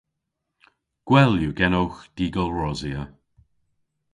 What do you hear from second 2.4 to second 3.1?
rosya.